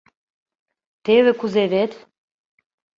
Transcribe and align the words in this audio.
Теве 1.03 1.31
кузе 1.39 1.63
вет. 1.73 1.91